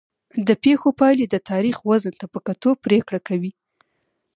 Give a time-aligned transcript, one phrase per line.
[0.47, 3.51] د پېښو پایلې د تاریخ وزن ته په کتو پرېکړه کوي.